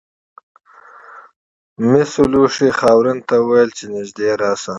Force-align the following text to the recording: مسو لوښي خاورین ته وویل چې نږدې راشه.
مسو 1.89 2.21
لوښي 2.31 2.69
خاورین 2.79 3.19
ته 3.27 3.35
وویل 3.43 3.69
چې 3.77 3.85
نږدې 3.95 4.29
راشه. 4.41 4.69